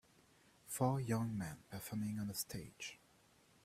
four 0.65 0.99
young 0.99 1.37
man 1.37 1.59
performing 1.69 2.17
on 2.19 2.27
a 2.31 2.33
stage. 2.33 2.97